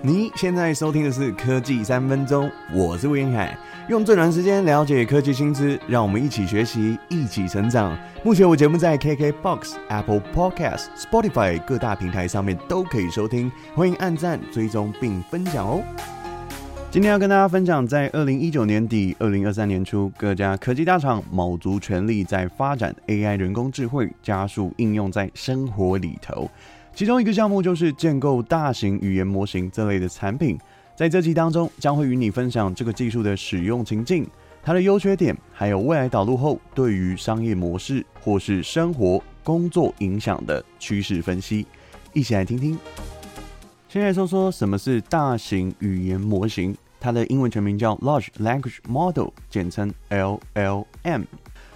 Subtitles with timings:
[0.00, 7.98] 你现在收听的是科技三分钟，我是魏延凯，用最短时间了解科技新知，让我们一起学习，一起成长。
[8.22, 15.82] 目前我节目在 KKBOX、Apple Podcast、Spotify 各大平台上面都可以收听，欢迎按赞、追踪并分享哦。
[16.92, 26.48] 今天要跟大家分享，在二零一九年底、二零二三年初，各家科技大厂卯足全力在发展 AI 人工智慧，加速应用在生活里头。
[26.98, 30.58] 其中一个项目就是建构大型语言模型这类的产品，
[30.96, 34.26] 在这期当中将会与你分享这个技术的使用情境、
[34.64, 41.64] 它的优缺点，还有未来导入后对于商业模式或是生活工作影响的趋势分析，
[42.12, 42.76] 一起来听听。
[43.88, 51.26] 先来说说什么是大型语言模型，它的英文全名叫 Large Language Model，简称 LLM。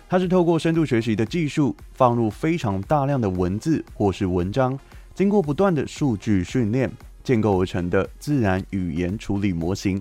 [0.08, 4.76] 它是透过深度学习的技术，放入非常大量的文字或是文章。
[5.14, 6.90] 经过不断的数据训练，
[7.22, 10.00] 建构而成的自然语言处理模型。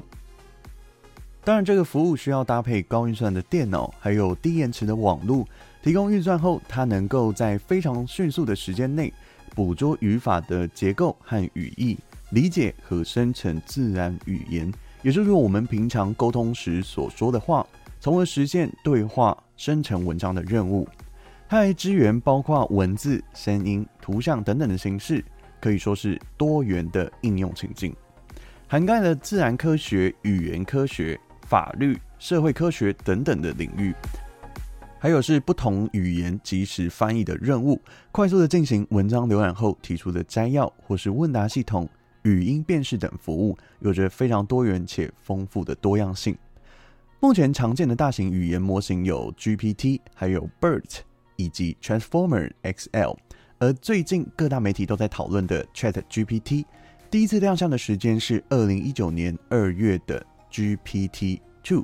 [1.43, 5.45] 当然，这个服务需要搭配高运算的电脑，还有低延迟的网络。
[5.81, 9.11] 提供运算后，它能够在非常迅速的时间内
[9.55, 11.97] 捕捉语法的结构和语义，
[12.29, 17.65] 理解和生成自然语言，也就是我们平常沟通时所说的话，
[17.99, 20.87] 从而实现对话生成文章的任务。
[21.51, 25.21] 它还支援包括文字、声音、图像等等的形式，
[25.59, 27.93] 可以说是多元的应用情境，
[28.69, 33.93] 涵盖了自然科学、语言科学、法律、社会科学等等的领域。
[34.97, 37.81] 还有是不同语言即时翻译的任务，
[38.13, 41.85] 快速的进行文章浏览后提出的摘要，或是问答系统、
[42.21, 46.33] 语音辨识等服务，有着非常多元且丰富的多样性。
[47.19, 51.01] 目前常见的大型语言模型有 GPT，还有 BERT。
[51.41, 53.17] 以及 Transformer XL，
[53.57, 56.63] 而最近各大媒体都在讨论的 ChatGPT，
[57.09, 61.83] 第一次亮相的时间是二零一九年二月的 GPT Two，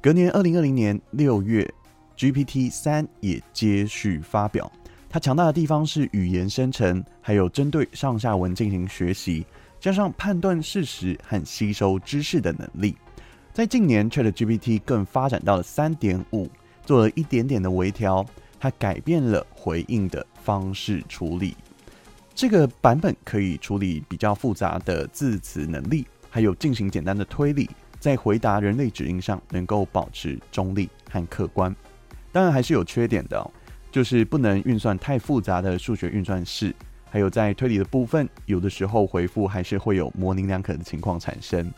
[0.00, 1.70] 隔年二零二零年六月
[2.16, 4.70] GPT 三也接续发表。
[5.10, 9.44] 它强大的地方是语言生成，还有针对上下文进行学习，
[9.78, 12.96] 加上判断事实和吸收知识的能力。
[13.52, 16.48] 在近年 ChatGPT 更发展到了三点五，
[16.84, 18.24] 做了一点点的微调。
[18.58, 21.56] 它改变了回应的方式处理，
[22.34, 27.68] 这个版本可以处理比较复杂的字词能力，还有进行简单的推理，
[27.98, 31.74] 在回答人类指令上能够保持中立和客观。
[32.32, 33.50] 当然还是有缺点的哦，
[33.90, 36.74] 就是不能运算太复杂的数学运算式，
[37.10, 41.72] 还有在推理的部分，有的时候回复还是会有模棱两可的情况产生。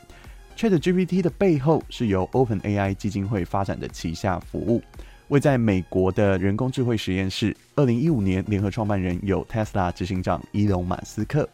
[0.56, 4.83] ChatGPT 的背后是由 OpenAI 基金会发展的旗下服务。
[5.28, 11.47] 位在美国的人工智慧实验室，二零一五年联合创办人有 Tesla 执行长伊隆马斯克，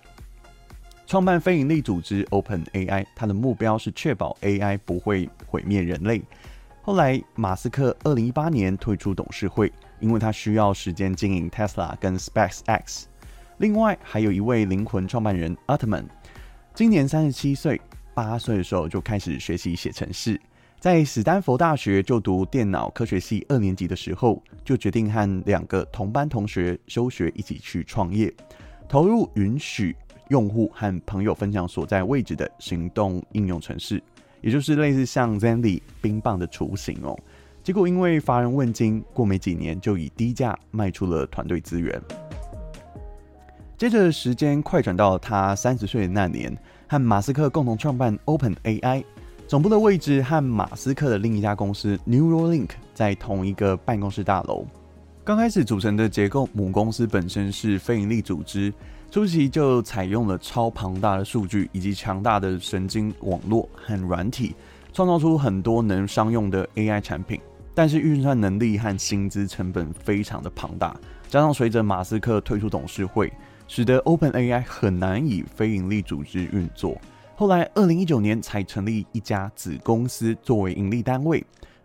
[1.08, 6.22] 创办非营利组织 OpenAI，他的目标是确保 AI 不会毁灭人类。
[6.82, 13.06] 后来马斯克二零一八年退出董事会，因为他需要时间经营 Tesla 跟 SpaceX。
[13.58, 16.04] 另外还有一位灵魂创办人 Altman，
[16.74, 17.80] 今年三十七岁，
[18.14, 20.40] 八岁的时候就开始学习写程式。
[20.84, 28.30] 在史丹佛大学就读电脑科学系二年级的时候，就决定和两个同班同学休学，一起去创业，
[28.86, 29.96] 投入允许
[30.28, 33.98] 用户和朋友分享所在位置的行动应用程式，
[34.42, 37.18] 也就是类似像 Zenly 冰棒的雏形哦。
[37.62, 41.98] 结果因为乏人问津，过没几年就以低价卖出了团队资源。
[43.78, 46.54] 接着时间快转到他三十岁的那年，
[46.86, 49.02] 和马斯克共同创办 OpenAI。
[49.54, 54.66] 总部的位置和马斯克的另一家公司 Neuralink 在同一个办公室大楼。
[55.22, 58.75] 刚开始组成的结构，母公司本身是非营利组织，
[59.12, 64.56] 初期就采用了超庞大的数据以及强大的神经网络和软体，
[64.93, 67.41] 创造出很多能商用的 AI 产品。
[67.76, 70.97] 但是运算能力和薪资成本非常的庞大，
[71.28, 73.32] 加上随着马斯克退出董事会，
[73.69, 77.00] 使得 OpenAI 很难以非营利组织运作。
[77.36, 81.44] 后来，二零一九年才成立一家子公司作为盈利单位。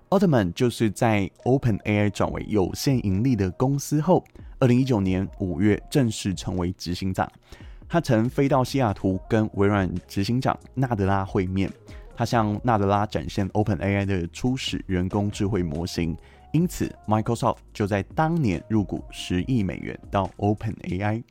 [0.10, 4.24] 奥特曼就是在 OpenAI 转为有限盈利的公司后，
[4.60, 7.28] 二零一九年五月正式成为执行长。
[7.88, 11.68] 他曾飞到西雅图跟微软执行长纳德拉会面，
[12.16, 16.16] 他向纳德拉展现 OpenAI 的初始人工智慧模型。
[16.52, 21.24] 因此，Microsoft 就在当年入股十亿美元到 OpenAI。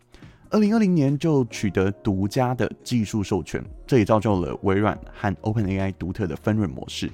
[0.50, 7.10] 二零二零年就取得独家的技术授权，这也造就了微软和 OpenAI 独特的分润模式。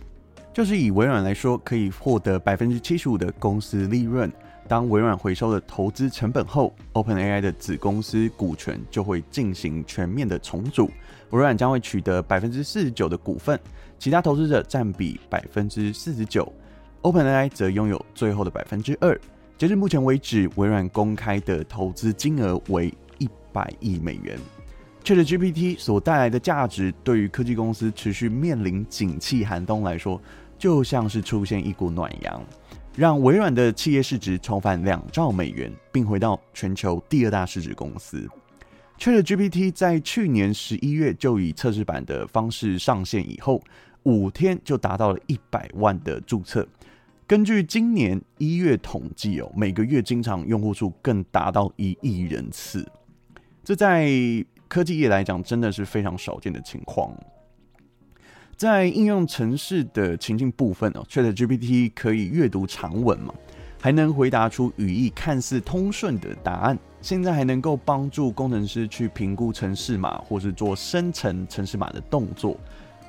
[0.52, 4.32] 就是以微软来说，可以获得百分之七十五的公司利润，
[4.68, 10.88] 当微软回收了投资成本后，OpenAI 的子公司股权就会进行全面的重组，
[11.30, 13.58] 微软将会取得百分之四十九的股份，
[13.98, 16.52] 其他投资者占比百分之四十九
[17.02, 19.20] ，OpenAI 则拥有最后的百分之二。
[19.58, 22.92] 截至目前为止，微软公开的投资金额为
[23.54, 24.38] 百亿美元。
[25.04, 30.20] ChatGPT 所带来的价值，对于科技公司持续面临景气寒冬来说，
[30.58, 32.42] 就像是出现一股暖阳。
[32.96, 38.28] 让微软的企业市值重返两兆美元，并回到全球第二大市值公司。
[38.98, 43.60] ChatGPT 在去年十一月就以测试版的方式上线以后，
[44.04, 46.66] 五天就达到了一百万的注册。
[47.26, 52.86] 根据今年一月统计哦，每个月经常用户数更达到一亿人次。
[53.64, 54.06] 这在
[54.68, 57.10] 科技业来讲，真的是非常少见的情况。
[58.56, 63.32] 在应用程式的情境部分哦，ChatGPT 可以阅读长文嘛，
[63.80, 66.78] 还能回答出语义看似通顺的答案。
[67.00, 72.56] 现在还能够帮助工程师去评估程式码，或是做生成程式码的动作。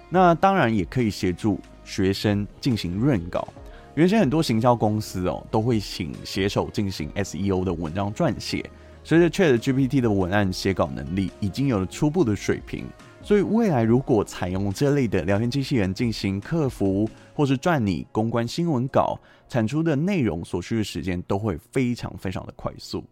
[0.09, 3.47] 那当然也可以协助学生进行润稿。
[3.93, 8.69] 原先很多行销公司哦，都会请写手进行 SEO 的文章撰写。
[9.07, 12.87] 随着 ChatGPT 的文案写稿能力已经有了初步的水平。
[13.21, 23.03] 所以未来如果采用这类的聊天机器人进行客服或是撰拟公关新闻稿，产出的内容所需的时间都会非常非常的快速。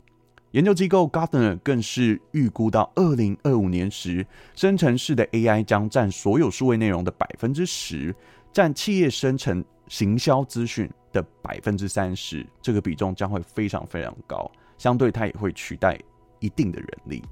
[0.50, 4.25] 研究机构 Gartner 更是预估到二零二五年时，
[4.56, 8.16] 生成式的 AI 将占所有数位内容的百分之十，
[8.51, 14.51] 占企业生成行销资讯的百分之三十，这个比重将会非常非常高，
[14.83, 15.97] 相对它也会取代
[16.39, 17.24] 一定的人力。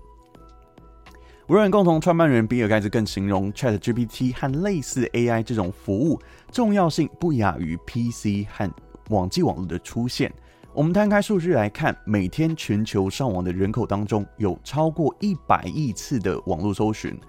[1.48, 6.18] 微软共同创办人比尔盖茨更形容 ChatGPT 和类似 AI 这种服务
[6.50, 8.72] 重要性不亚于 PC 和
[9.10, 10.32] 网际网络的出现。
[10.74, 17.20] 我们摊开数据来看，每天全球上网的人口当中，有超过一百亿次的网络搜寻，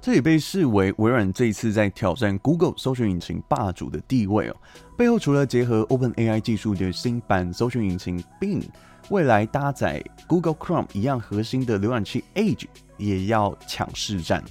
[0.00, 4.56] 这也被视为微软这一次在挑战 Google 搜寻引擎霸主的地位哦。
[4.96, 8.64] 背后除了结合 OpenAI 技术的新版搜寻引擎 Bing，
[9.10, 12.66] 未来搭载 Google Chrome 一样核心的浏览器 Edge。
[12.98, 14.42] 也要抢市占。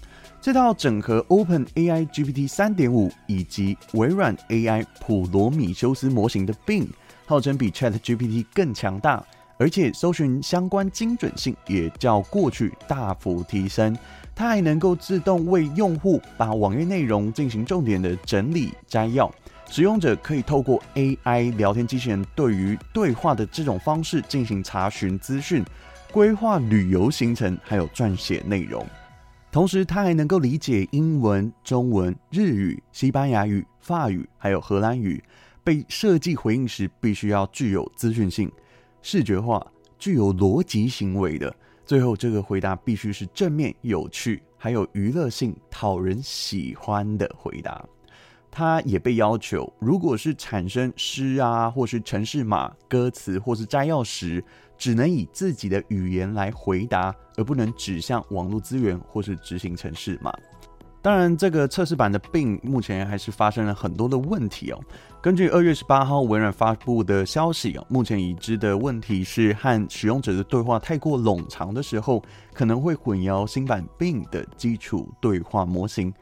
[0.42, 6.88] 这套整合 OpenAI GPT 3.5以及微软 AI 普罗米修斯模型的 Bing，
[7.26, 9.22] 号称比 ChatGPT 更强大，
[9.58, 13.94] 而且搜寻相关精准性也较过去大幅提升。
[14.38, 19.34] 它还能够自动为用户把网页内容进行重点的整理摘要，
[19.68, 25.66] 使用者可以透过 AI 聊天机器人对于对话的这种方式进行查询资讯。
[26.12, 28.86] 规划旅游行程，还有撰写内容，
[29.52, 35.22] 同时它还能够理解英文、中文、日语、西班牙语、法语，还有荷兰语。
[35.64, 38.52] 被设计回应时，必须要具有资讯性、
[39.02, 39.66] 视觉化、
[39.98, 41.54] 具有逻辑行为的。
[41.88, 47.82] 最后，这个回答必须是正面、有趣，还有娱乐性、讨人喜欢的回答。
[48.52, 54.44] 他也被要求，如果是产生诗啊，或是城市码、歌词，或是摘要时，
[54.78, 60.38] 只能以自己的语言来回答，而不能指向网络资源或是执行城市码。
[61.08, 64.80] 当然，这个测试版的病目前还是发生了很多的问题哦。
[65.22, 72.22] 根据二月十八号微软发布的消息哦，目前已知的问题是和使用者的对话太过冗长的时候，
[72.54, 76.14] 可能会混淆新版病的基础对话模型。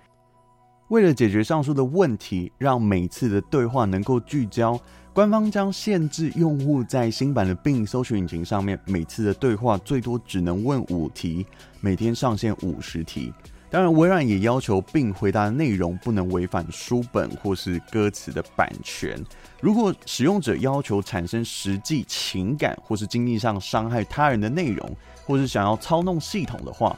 [0.90, 4.80] 为了解决上述的问题，让每次的对话能够聚焦，
[5.14, 11.44] 官方将限制用户在新版的病搜寻引擎上面每次的对话最多只能问五题，
[11.82, 13.34] 每天上线五十题。
[13.76, 19.22] 当然，微软也要求并回答的内容不能违反书本或是歌词的版权。
[19.60, 24.90] 如果使用者要求产生实际情感或是经济上伤害他人的内容，
[25.26, 26.98] 或是想要操弄系统的话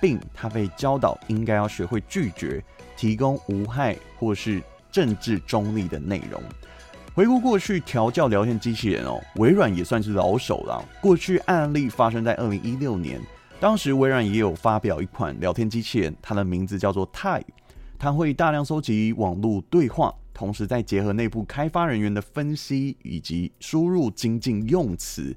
[0.00, 2.64] 并他被教导应该要学会拒绝。
[2.96, 6.42] 提供无害或是政治中立的内容。
[7.12, 10.82] 回顾过去调教聊天机器人哦，微软也算是老手了。
[11.02, 13.20] 过去案例发生在二零一六年，
[13.60, 17.42] 当时微软也有发表一款聊天机器人，它的名字叫做 Tai，
[17.98, 25.34] 它会大量搜集网络对话，同时再结合内部开发人员的分析以及输入精进用词，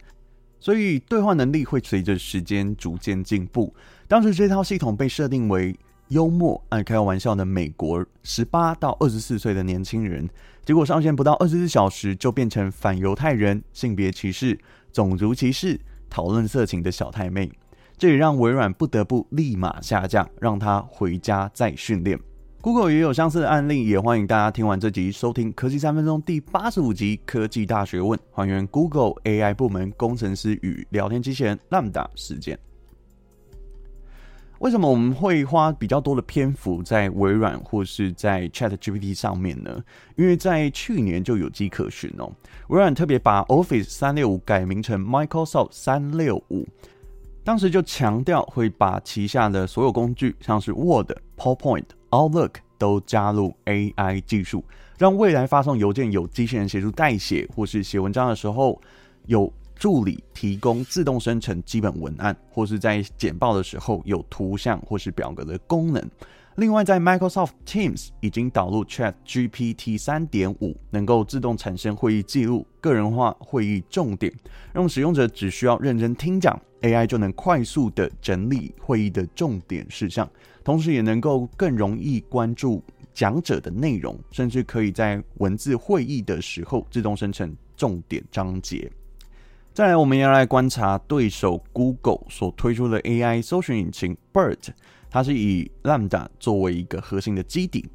[0.59, 3.74] 所以对话能力会随着时间逐渐进步。
[4.07, 5.77] 当时这套系统被设定为。
[6.09, 10.25] 幽默、爱开玩笑的美国十八到二十四岁的年轻人，
[10.63, 14.57] 结果上线不到二十四小时就变成反犹太人、性别歧视、
[14.93, 15.77] 种族歧视、
[16.09, 17.51] 讨论色情的小太妹，
[17.97, 22.19] 这也让微软不得不立马下架，让他回家再训练。
[22.61, 32.59] Google 也有相似的案例，也欢迎大家听完这集收听《科技三分钟》第八十五集《科技大学问》，还原 Google AI 部门工程师与聊天机器人 Lambda 事件。
[34.59, 39.83] 为什么我们会花比较多的篇幅在微软或是在 ChatGPT 上面呢？
[40.15, 42.31] 因为在去年就有迹可循哦。
[42.67, 46.67] 微软特别把 Office 三六五改名成 Microsoft 三六五，
[47.47, 54.65] 当时就强调会把旗下的所有工具，像是 Word、PowerPoint、Outlook 都加入 AI 技术，
[54.97, 58.81] 让未来发送邮件有机器人协助代写，或是写文章的时候
[59.27, 59.49] 有。
[59.79, 66.03] 助理提供自动生成基本文案，或是在简报的时候有图像或是表格的功能。
[66.57, 74.33] 另外，在 Microsoft Teams 已经导入 ChatGPT 3.5，能够自动产生会议记录、个人化会议重点，
[74.73, 80.27] 让使用者只需要认真听讲，AI 就能快速的整理会议的重点事项，
[80.63, 82.83] 同时也能够更容易关注
[83.13, 88.91] 讲者的内容，甚至可以在文字会议的时候自动生成重点章节。
[89.75, 94.69] 再来，我们要来观察对手 Google 所推出的 AI 搜寻引擎 BERT，
[95.17, 97.89] 它是以 Lambda 作为一个核心的基底。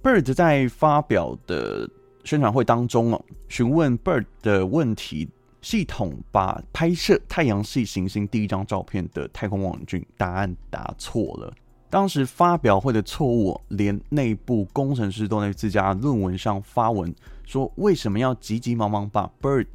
[0.00, 1.90] Bird 在发表的
[2.22, 5.28] 宣传会当中哦，询问 Bird 的问题，
[5.60, 11.52] 系统把拍摄太阳系行星第一张照片的太空望远镜答案答错了。
[11.90, 17.12] 当时发表会的错误，连内部工程师都在自家论文上发文
[17.44, 19.66] 说，为什么要急急忙忙把 Bird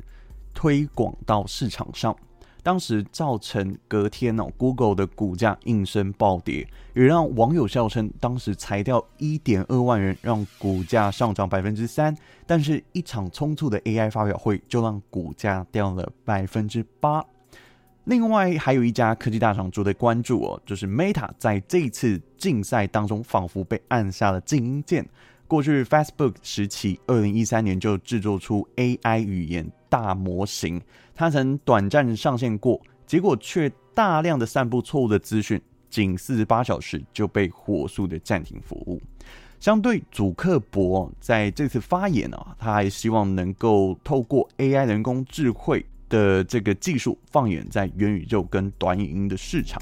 [0.53, 2.15] 推广到市场上，
[2.64, 12.16] 当时造成隔天哦，Google 的股价应声暴跌，也让网友笑称当时裁掉一点二万人，让股价上涨百分之三。
[12.46, 17.24] 但是，一场匆促的 AI 发表会就让股价掉了百分之八。
[18.06, 25.06] 另外，还有一家科技大厂值得关注哦，就是 Meta 在这次竞赛当中，仿佛被按下了静音键。
[25.46, 30.82] 过去 Facebook 时期，二零一三年就制作出 AI 语言大模型，
[31.17, 35.59] 他曾短暂上线过，结果却大量的散布错误的资讯，
[35.89, 39.01] 仅四十八小时就被火速的暂停服务。
[39.59, 49.81] 相对祖克伯在这次发言啊，他还希望能够透过 AI 人工智慧的这个技术，放眼在元宇宙跟短影音的市场。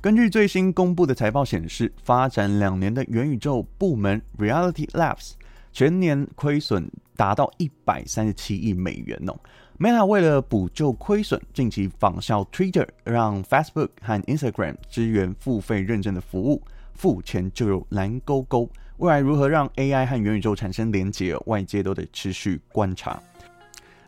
[0.00, 5.32] 根据最新公布的财报显示，发展两年的元宇宙部门 Reality Labs
[5.70, 9.38] 全年亏损达到一百三十七亿美元哦。
[9.78, 16.60] Meta 为了补救亏损，近期仿效 Twitter，让 Facebook 和 Instagram 支援付费认证的服务，
[16.94, 18.68] 付钱就有蓝勾勾。
[18.96, 23.22] 未来如何让 AI 和元宇宙产生连结，外界都得持续观察。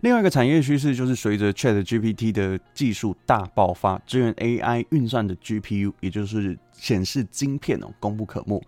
[0.01, 8.61] 另外一个产业趋势就是，随着 ChatGPT 的技术大爆发，支援 AI 运算的 GPU，也就是显示晶片哦，功不可没。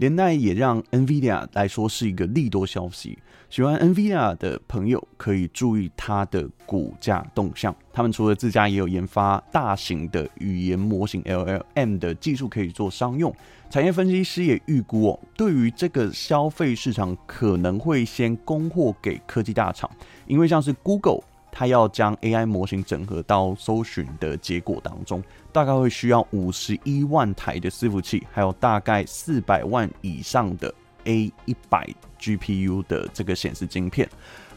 [0.00, 3.18] 连带也让 NVIDIA 来说是一个利多消息。
[3.50, 7.74] 喜欢 NVIDIA 的朋友可以注意它的股价动向。
[7.92, 13.30] 他们除了自家也有研发大型的语言模型 LLM 的技术可以做商用。
[13.68, 19.90] 产业分析师也预估哦，对于这个消费市场可能会先供货给科技大厂，
[20.26, 21.20] 因为像是 Google。
[21.52, 30.72] 它要将 AI 模型整合到搜寻的结果当中，大概会需要五十一万台的伺服器，还有大概四百万以上的
[31.04, 31.88] A 一百
[32.20, 34.08] GPU 的这个显示晶片。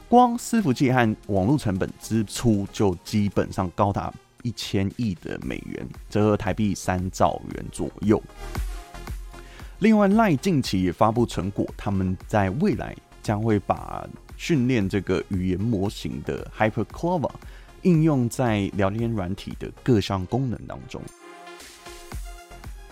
[0.07, 8.21] 光伺服器和网络成本支出就基本上高达一千亿的美元，折合台币三兆元左右。
[9.79, 17.31] 另外，赖近期也发布成果，他们在未来将会把训练这个语言模型的 HyperClover
[17.83, 21.01] 应用在聊天软体的各项功能当中。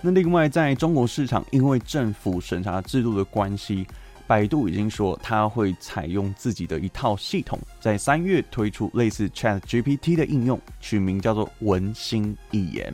[0.02, 3.86] 那另外，在中国市场，因为政府审查制度的关系，
[4.26, 12.92] 百度已经说它会采用自己的一套系统，在三月推出类似 ChatGPT 的应用，取名叫做文心一言。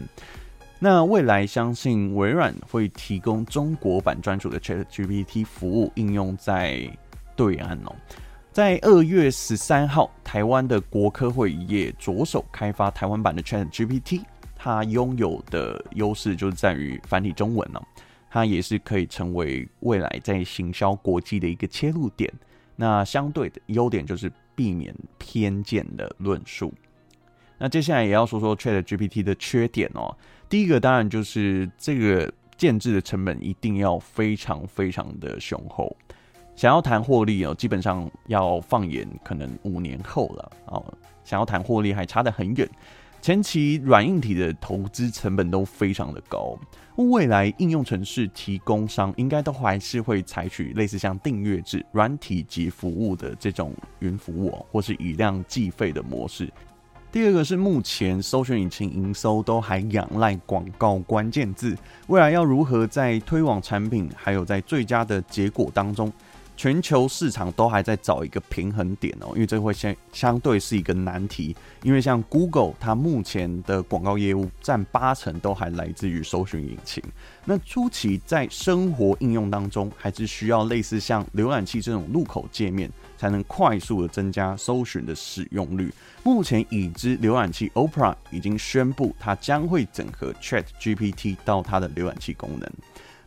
[0.80, 6.88] 那未来相信微软会提供中国版专属的 ChatGPT 服务应用在
[7.36, 7.96] 对岸哦。
[8.58, 14.24] 在二月十三号，台湾的国科会也着手开发台湾版的 ChatGPT。
[14.56, 17.80] 它拥有的优势就是在于繁体中文呢、
[18.32, 22.34] 它也是可以成为未来在行销国际的一个切入点。
[22.76, 26.74] 那相对的优点就是避免偏见的论述。
[27.60, 30.18] 那接下来也要说说 ChatGPT 的缺点哦。
[30.50, 35.96] 第一个当然就是这个建置的成本一定要非常非常的雄厚。
[36.58, 40.84] 想要谈获利哦，基本上要放眼可能五年后了哦。
[41.24, 42.68] 想要谈获利还差得很远。
[43.22, 46.58] 前期软硬体的投资成本都非常的高。
[46.96, 56.52] 未来应用程式提供商应该都还是会采取类似像订阅制、软体及服务的这种云服务，或是以量计费的模式。
[57.12, 61.76] 第二个是目前搜寻引擎营收都还仰赖广告关键字，
[62.08, 66.12] 未来要如何在推广产品，还有在最佳的结果当中，
[66.58, 71.56] 全球市场都还在找一个平衡点哦，因为这会相相对是一个难题。
[71.84, 77.02] 因为像 Google，它目前的广告业务占八成都还来自于搜寻引擎。
[77.46, 85.94] 那初期在生活应用当中，还是需要类似像浏览器这种入口界面，才能快速的增加搜寻的使用率。
[86.24, 92.68] 目前已知浏览器 Opera 已经宣布，它将会整合 ChatGPT 到它的浏览器功能。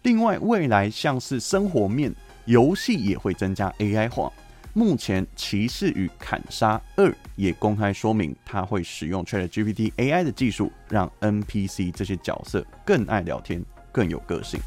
[0.02, 2.12] 另外，未来像是生活面。
[2.50, 4.30] 游戏也会增加 AI 化。
[4.72, 14.58] 目前，骑士与砍杀二也公开说明，它会使用 ChatGPT AI 的技术，让 NPC 这些角色更爱聊天，更有个性。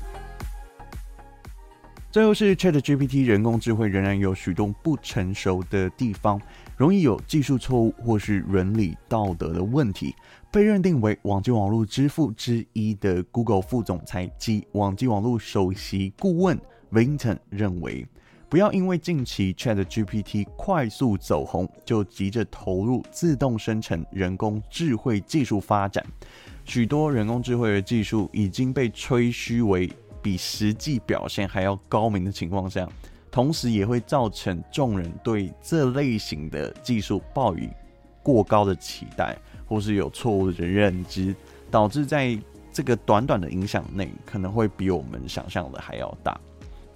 [2.09, 6.39] 最后是 ChatGPT 人工智慧仍然有许多不成熟的地方，
[6.77, 10.15] 容易有技术错误或是伦理道德的问题。
[10.49, 16.57] 被认定为网际网络之父之一的 Google 副总裁及网际网络首席顾问。
[16.93, 18.05] Vinton 认为，
[18.47, 26.05] 不要因为近期 ChatGPT 快速走红，就急着投入自动生成人工智慧技术发展。
[26.63, 32.87] 许多人工智慧的技术已经被吹嘘为比实际表现还要高明的情况下，
[33.31, 37.67] 同时也会造成众人对这类型的技术抱以
[38.21, 39.35] 过高的期待，
[39.65, 41.35] 或是有错误的认知，
[41.71, 42.37] 导致在
[42.71, 46.39] 这个短短的影响内，可能会比我们想象的还要大。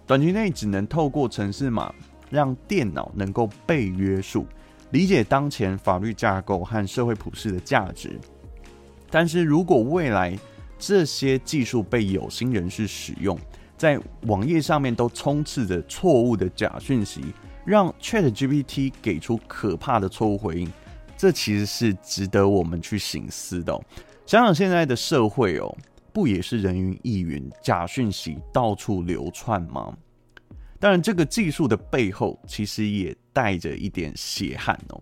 [0.07, 1.93] 短期内只能透过程式码
[2.29, 4.47] 让电脑能够被约束，
[4.91, 8.17] 理解当前法律架构和社会普世的价值。
[9.09, 10.37] 但是如果未来
[10.79, 13.37] 这些技术被有心人士使用，
[13.77, 17.21] 在网页上面都充斥着错误的假讯息，
[17.65, 20.71] 让 ChatGPT 给出可怕的错误回应，
[21.17, 23.77] 这其实是值得我们去省思的。
[24.25, 25.77] 想想现在的社会哦。
[26.17, 29.95] 不也是人云亦云，假讯息到处流窜吗？
[30.79, 34.99] 当然，这个技术的背后其实也带着一点血汗哦。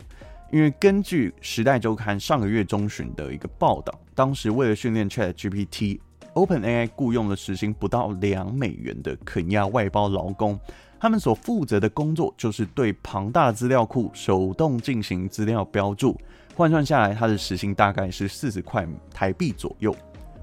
[0.52, 10.60] 因为根据《时代周刊》上个月中旬的一个报道，当时为了训练 ChatGPT，OpenAI 雇佣了时薪不到两美元的肯亚外包劳工，
[11.00, 16.20] 他们所负责的工作就是对庞大资料库手动进行资料标注，
[16.54, 19.96] 换算下来，他的时薪大概是四十块台币左右。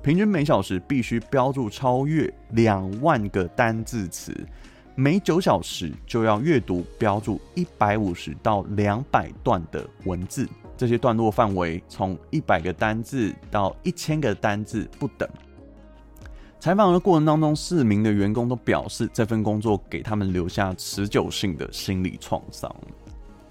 [0.03, 4.35] 平均每小时必须标注超越两万个单字词，
[4.95, 15.27] 每九小时就要阅读标注一百五十到两百段的文字，这些段落范围从一百个单字到一千个单字不等。
[16.59, 22.69] 采访的过程当中，四名的员工都表示，这份工作给他们留下持久性的心理创伤。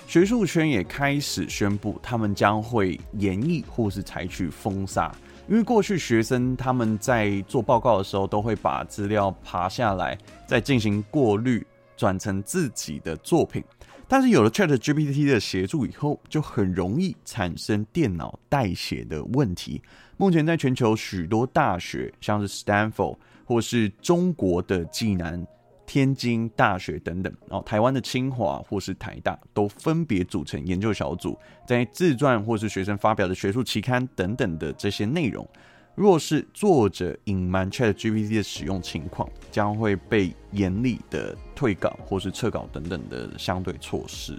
[0.06, 5.10] 学术圈也开始宣布，他们将会研议或是采取封杀。
[5.48, 11.64] 因为过去学生他们在做报告的时候，都会把资料爬下来，再进行过滤，
[11.96, 13.62] 转成自己的作品。
[14.08, 19.82] 但是有了 ChatGPT 的协助以后，就很容易产生电脑代写的问题。
[20.16, 25.44] 目前在全球许多大学，像是 Stanford 或是中国的暨南。
[25.92, 35.46] 天津大学等等，然后，台湾的清华或是台大都分别组成研究小组，在自传或是学生发表的学术期刊等等的这些内容，
[35.94, 44.38] 若是作者隐瞒 ChatGPT 的使用情况，将会被严厉的退稿或是撤稿等等的相对措施。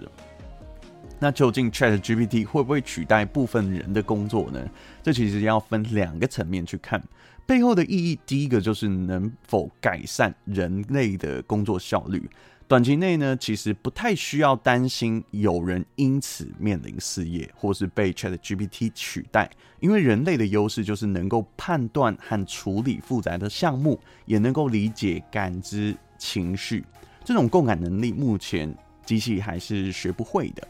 [1.18, 4.60] 那究竟 ChatGPT 会不会取代部分人的工作呢？
[5.02, 7.02] 这其实要分两个层面去看。
[7.46, 12.28] 背后的意义，第一个就是能否改善人类的工作效率。
[12.66, 19.50] 短期内呢，其实不太需要担心有人因此面临失业，或是被 ChatGPT 取代，
[19.80, 26.82] 因为人类的优势就是能够判断和处理复杂的项目，也能够理解、感知情绪。
[27.22, 28.74] 这种共感能力，目前
[29.04, 30.66] 机器还是学不会的。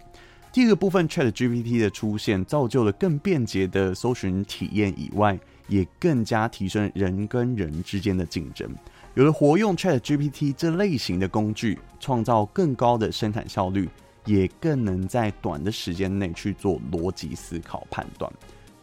[0.55, 5.37] 第二个部分，ChatGPT 的出现，造就了更便捷的搜寻体验以外。
[5.67, 8.69] 也更加提升人跟人之间的竞争。
[9.15, 13.89] 有了活用 ChatGPT 这类型的工具，创造更高的生产效率，
[14.27, 18.31] 也更能在短的时间内去做逻辑思考判断，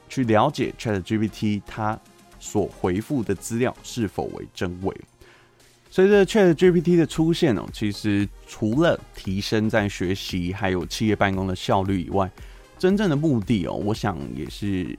[0.10, 1.98] 去了解 ChatGPT 它
[2.40, 4.98] 所回复的资料是否为真伪。
[5.94, 12.32] 随着 ChatGPT 的出现哦，其实除了提升在学习还有企业办公的效率以外，
[12.80, 14.98] 真正的目的哦，我想也是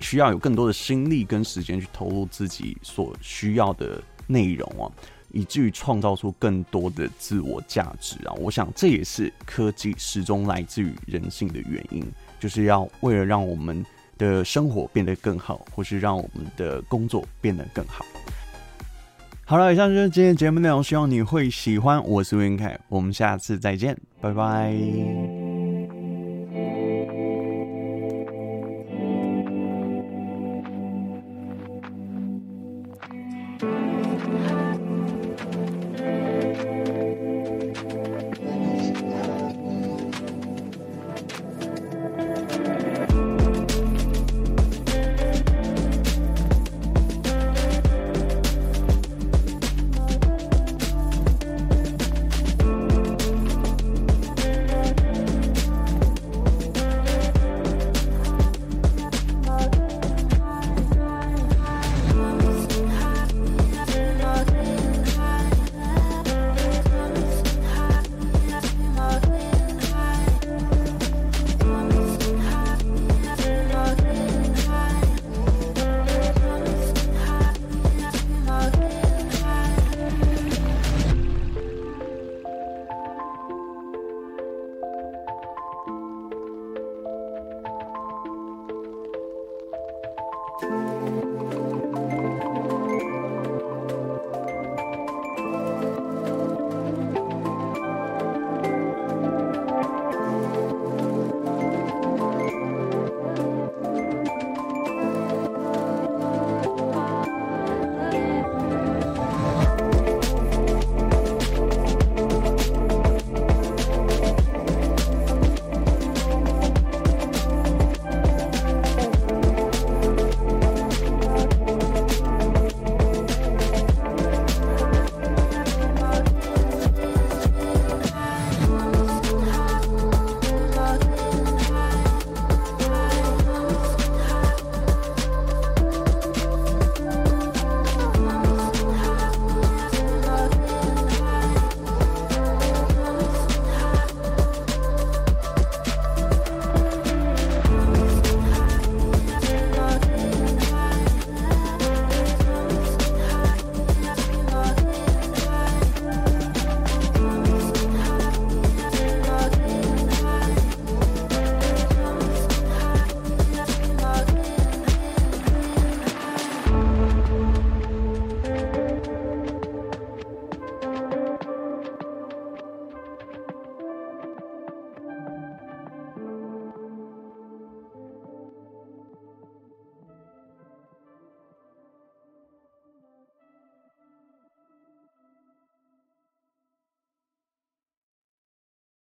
[0.00, 4.90] 需要有更多的心力跟时间去投入自己所需要的内容哦，
[5.30, 8.34] 以至于创造出更多的自我价值啊！
[8.34, 12.04] 我想这也是科技始终来自于人性的原因，
[12.40, 13.86] 就是要为了让我们
[14.18, 18.04] 的生活变得更好，或是让我们的工作变得更好。
[19.52, 22.02] 好了，以上就是今天节目内容，希望你会喜欢。
[22.08, 25.41] 我是吴云凯，我们下次再见，拜拜。